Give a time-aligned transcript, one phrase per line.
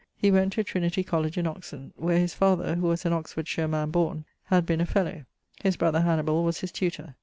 [0.15, 3.91] _)he went to Trinity Colledge in Oxon, where his father (who was an Oxfordshire man
[3.91, 5.25] borne) had been a fellowe.
[5.61, 7.13] His brother Hannibal was his tutor.